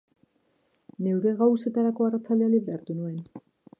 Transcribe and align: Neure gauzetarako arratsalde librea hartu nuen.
Neure 1.07 1.33
gauzetarako 1.43 2.07
arratsalde 2.07 2.49
librea 2.55 2.79
hartu 2.81 2.97
nuen. 3.03 3.21